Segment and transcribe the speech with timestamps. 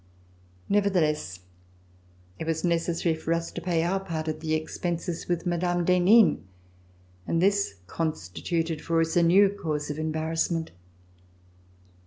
[0.67, 1.41] Nevertheless,
[2.39, 5.83] it was necessary for us to pay our part of the expenses with Mme.
[5.85, 6.41] d'Henin,
[7.27, 10.71] and this con stituted for us a new cause of embarrassment.